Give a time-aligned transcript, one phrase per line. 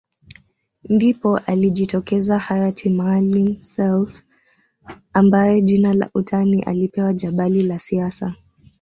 [0.89, 4.23] Ndipo alijitokeza Hayati Maalim Self
[5.13, 8.33] ambaye jina la utani alipewa Jabali la siasa